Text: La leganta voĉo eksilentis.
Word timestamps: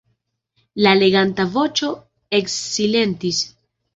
La 0.85 0.93
leganta 1.01 1.45
voĉo 1.57 1.91
eksilentis. 2.39 3.45